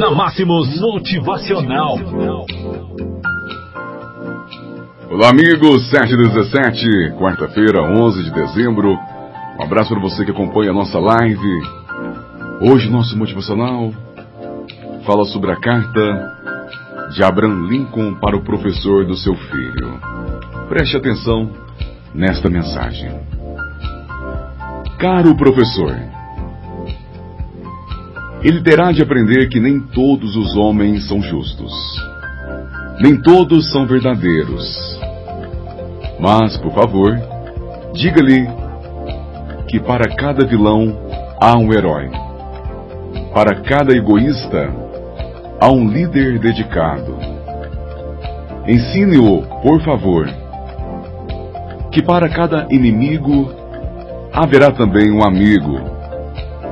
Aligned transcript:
Na 0.00 0.10
Máximos 0.10 0.80
Motivacional. 0.80 1.94
Olá, 5.10 5.28
amigos. 5.28 5.90
717, 5.90 7.18
quarta-feira, 7.18 7.82
11 7.82 8.24
de 8.24 8.30
dezembro. 8.30 8.98
Um 9.58 9.62
abraço 9.62 9.90
para 9.90 10.00
você 10.00 10.24
que 10.24 10.30
acompanha 10.30 10.70
a 10.70 10.72
nossa 10.72 10.98
live. 10.98 11.60
Hoje, 12.62 12.88
nosso 12.88 13.14
motivacional 13.18 13.92
fala 15.04 15.26
sobre 15.26 15.52
a 15.52 15.56
carta 15.56 17.10
de 17.12 17.22
Abraham 17.22 17.68
Lincoln 17.68 18.14
para 18.14 18.38
o 18.38 18.42
professor 18.42 19.04
do 19.04 19.14
seu 19.14 19.34
filho. 19.34 20.00
Preste 20.70 20.96
atenção 20.96 21.50
nesta 22.14 22.48
mensagem. 22.48 23.20
Caro 24.98 25.36
professor, 25.36 25.94
ele 28.42 28.62
terá 28.62 28.90
de 28.90 29.02
aprender 29.02 29.48
que 29.48 29.60
nem 29.60 29.80
todos 29.80 30.34
os 30.34 30.56
homens 30.56 31.06
são 31.06 31.20
justos, 31.20 31.72
nem 33.00 33.20
todos 33.20 33.70
são 33.70 33.86
verdadeiros. 33.86 34.66
Mas, 36.18 36.56
por 36.56 36.72
favor, 36.72 37.18
diga-lhe 37.92 38.48
que 39.68 39.78
para 39.78 40.14
cada 40.14 40.46
vilão 40.46 40.96
há 41.38 41.56
um 41.56 41.72
herói, 41.72 42.10
para 43.34 43.60
cada 43.62 43.94
egoísta 43.94 44.70
há 45.60 45.70
um 45.70 45.88
líder 45.88 46.38
dedicado. 46.38 47.18
Ensine-o, 48.66 49.42
por 49.62 49.82
favor, 49.82 50.28
que 51.92 52.02
para 52.02 52.28
cada 52.28 52.66
inimigo 52.70 53.50
haverá 54.32 54.70
também 54.70 55.10
um 55.10 55.22
amigo. 55.22 55.78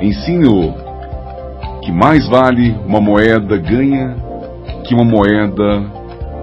Ensine-o 0.00 0.81
que 1.82 1.90
mais 1.90 2.26
vale 2.28 2.70
uma 2.86 3.00
moeda 3.00 3.56
ganha 3.56 4.16
que 4.86 4.94
uma 4.94 5.04
moeda 5.04 5.84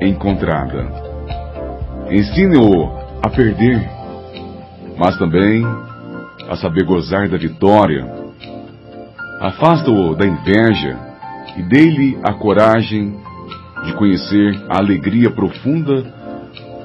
encontrada. 0.01 0.87
Ensine-o 2.09 2.89
a 3.21 3.29
perder, 3.29 3.89
mas 4.97 5.17
também 5.17 5.63
a 6.49 6.55
saber 6.55 6.83
gozar 6.83 7.29
da 7.29 7.37
vitória. 7.37 8.05
Afasta-o 9.39 10.15
da 10.15 10.25
inveja 10.25 10.97
e 11.55 11.63
dê-lhe 11.63 12.17
a 12.23 12.33
coragem 12.33 13.15
de 13.85 13.93
conhecer 13.93 14.61
a 14.67 14.79
alegria 14.79 15.29
profunda 15.29 16.03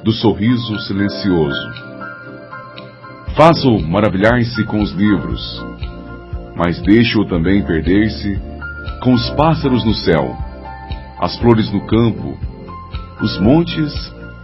do 0.03 0.11
sorriso 0.11 0.79
silencioso. 0.79 1.85
Faça-o 3.35 3.81
maravilhar-se 3.81 4.63
com 4.65 4.81
os 4.81 4.91
livros 4.91 5.65
mas 6.55 6.81
deixe-o 6.81 7.25
também 7.25 7.61
perder-se 7.63 8.39
com 9.03 9.13
os 9.13 9.29
pássaros 9.31 9.83
no 9.83 9.93
céu, 9.93 10.35
as 11.19 11.37
flores 11.37 11.71
no 11.71 11.85
campo, 11.85 12.37
os 13.21 13.39
montes 13.39 13.93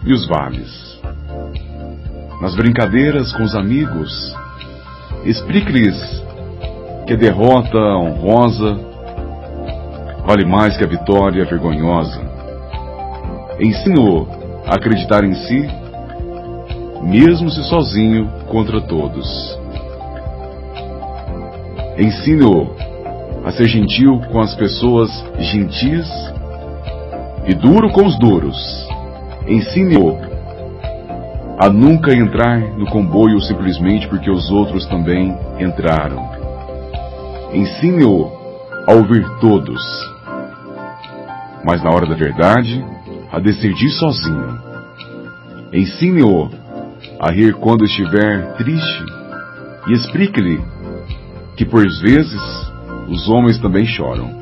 e 0.05 0.13
os 0.13 0.27
vales. 0.27 0.99
Nas 2.41 2.55
brincadeiras 2.55 3.31
com 3.33 3.43
os 3.43 3.55
amigos, 3.55 4.35
explique-lhes 5.25 5.95
que 7.05 7.13
a 7.13 7.17
derrota 7.17 7.77
honrosa 7.77 8.79
vale 10.25 10.45
mais 10.45 10.77
que 10.77 10.83
a 10.83 10.87
vitória 10.87 11.45
vergonhosa. 11.45 12.21
Ensine-o 13.59 14.27
a 14.65 14.75
acreditar 14.75 15.23
em 15.23 15.33
si, 15.33 15.67
mesmo 17.03 17.49
se 17.49 17.63
sozinho 17.63 18.27
contra 18.47 18.81
todos. 18.81 19.60
Ensine-o 21.97 22.75
a 23.43 23.51
ser 23.51 23.67
gentil 23.67 24.21
com 24.31 24.39
as 24.39 24.55
pessoas 24.55 25.09
gentis 25.39 26.07
e 27.45 27.53
duro 27.53 27.91
com 27.91 28.05
os 28.05 28.17
duros. 28.19 28.57
Ensine-o 29.47 30.17
a 31.57 31.69
nunca 31.69 32.13
entrar 32.13 32.59
no 32.59 32.85
comboio 32.87 33.39
simplesmente 33.41 34.07
porque 34.07 34.29
os 34.29 34.49
outros 34.49 34.85
também 34.87 35.37
entraram. 35.59 36.29
Ensine-o 37.53 38.31
a 38.87 38.93
ouvir 38.93 39.27
todos, 39.39 39.81
mas 41.63 41.83
na 41.83 41.91
hora 41.91 42.07
da 42.07 42.15
verdade, 42.15 42.83
a 43.31 43.39
decidir 43.39 43.89
sozinho. 43.91 44.59
Ensine-o 45.73 46.49
a 47.19 47.31
rir 47.31 47.53
quando 47.55 47.85
estiver 47.85 48.53
triste 48.57 49.05
e 49.87 49.93
explique-lhe 49.93 50.59
que 51.55 51.65
por 51.65 51.83
vezes 51.83 52.71
os 53.07 53.27
homens 53.29 53.59
também 53.59 53.85
choram. 53.85 54.41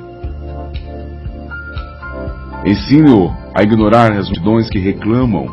Ensine-o 2.66 3.31
a 3.56 3.64
ignorar 3.64 4.12
as 4.12 4.25
multidões 4.25 4.70
que 4.70 4.80
reclamam, 4.80 5.48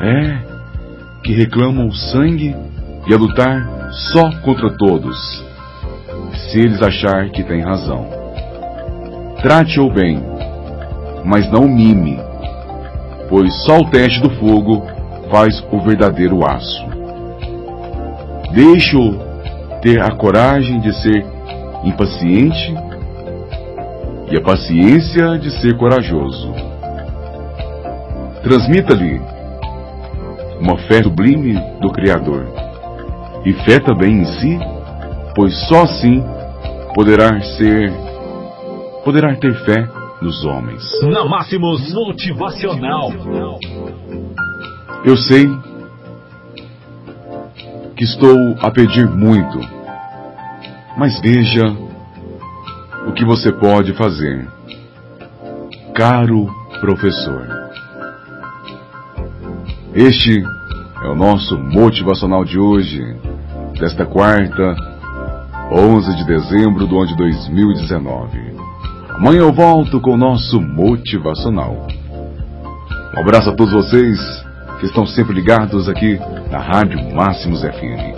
é, 0.00 0.38
que 1.22 1.32
reclamam 1.32 1.92
sangue 1.92 2.56
e 3.06 3.14
a 3.14 3.16
lutar 3.16 3.92
só 4.12 4.30
contra 4.42 4.70
todos, 4.76 5.16
se 6.34 6.58
eles 6.58 6.82
achar 6.82 7.30
que 7.30 7.44
têm 7.44 7.60
razão. 7.60 8.06
Trate-o 9.42 9.92
bem, 9.92 10.20
mas 11.24 11.50
não 11.50 11.68
mime, 11.68 12.18
pois 13.28 13.54
só 13.64 13.78
o 13.78 13.90
teste 13.90 14.20
do 14.20 14.30
fogo 14.30 14.82
faz 15.30 15.62
o 15.70 15.80
verdadeiro 15.80 16.44
aço. 16.44 16.86
Deixe-o 18.52 19.27
ter 19.80 20.00
a 20.00 20.10
coragem 20.10 20.80
de 20.80 20.92
ser 21.02 21.24
impaciente 21.84 22.74
e 24.30 24.36
a 24.36 24.40
paciência 24.40 25.38
de 25.38 25.50
ser 25.60 25.76
corajoso. 25.76 26.52
Transmita-lhe 28.42 29.20
uma 30.60 30.76
fé 30.78 31.02
sublime 31.02 31.54
do 31.80 31.90
Criador 31.90 32.46
e 33.44 33.52
fé 33.64 33.78
também 33.78 34.20
em 34.20 34.24
si, 34.24 34.58
pois 35.34 35.54
só 35.68 35.82
assim 35.82 36.22
poderá 36.94 37.40
ser, 37.40 37.92
poderá 39.04 39.34
ter 39.36 39.54
fé 39.64 39.88
nos 40.20 40.44
homens. 40.44 40.82
Na 41.02 41.24
Máximos 41.24 41.92
Motivacional. 41.94 43.12
Eu 45.04 45.16
sei 45.16 45.48
que 47.98 48.04
estou 48.04 48.56
a 48.62 48.70
pedir 48.70 49.08
muito, 49.08 49.58
mas 50.96 51.20
veja 51.20 51.66
o 53.08 53.12
que 53.12 53.24
você 53.24 53.50
pode 53.50 53.92
fazer. 53.94 54.46
Caro 55.96 56.46
professor, 56.80 57.44
este 59.96 60.44
é 61.02 61.08
o 61.08 61.16
nosso 61.16 61.58
motivacional 61.58 62.44
de 62.44 62.56
hoje, 62.56 63.02
desta 63.80 64.06
quarta, 64.06 64.76
11 65.72 66.16
de 66.18 66.24
dezembro 66.24 66.86
do 66.86 66.98
ano 66.98 67.08
de 67.08 67.16
2019. 67.16 68.54
Amanhã 69.16 69.40
eu 69.40 69.52
volto 69.52 70.00
com 70.00 70.12
o 70.12 70.16
nosso 70.16 70.60
motivacional. 70.60 71.88
Um 73.16 73.20
abraço 73.20 73.50
a 73.50 73.56
todos 73.56 73.72
vocês 73.72 74.47
que 74.78 74.86
estão 74.86 75.06
sempre 75.06 75.34
ligados 75.34 75.88
aqui 75.88 76.18
na 76.50 76.58
Rádio 76.58 76.98
Máximos 77.14 77.62
FM. 77.62 78.17